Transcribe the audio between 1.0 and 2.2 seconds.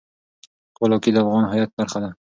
د افغان هویت برخه ده.